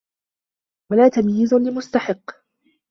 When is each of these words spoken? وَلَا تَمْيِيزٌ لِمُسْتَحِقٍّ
وَلَا 0.91 1.09
تَمْيِيزٌ 1.09 1.53
لِمُسْتَحِقٍّ 1.53 2.21